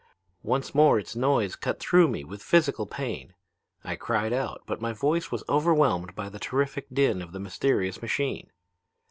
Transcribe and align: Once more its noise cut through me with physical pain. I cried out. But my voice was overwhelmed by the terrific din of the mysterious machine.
Once 0.41 0.73
more 0.73 0.97
its 0.97 1.15
noise 1.15 1.55
cut 1.55 1.79
through 1.79 2.07
me 2.07 2.23
with 2.23 2.41
physical 2.41 2.87
pain. 2.87 3.35
I 3.83 3.95
cried 3.95 4.33
out. 4.33 4.63
But 4.65 4.81
my 4.81 4.93
voice 4.93 5.29
was 5.31 5.43
overwhelmed 5.47 6.15
by 6.15 6.27
the 6.27 6.39
terrific 6.39 6.87
din 6.91 7.21
of 7.21 7.33
the 7.33 7.39
mysterious 7.39 8.01
machine. 8.01 8.49